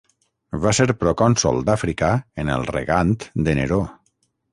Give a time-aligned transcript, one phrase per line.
[0.61, 2.09] Va ser procònsol d'Àfrica
[2.45, 3.13] en el regant
[3.49, 3.79] de Neró.